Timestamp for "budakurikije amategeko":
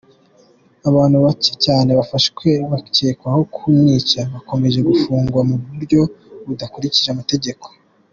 6.45-7.65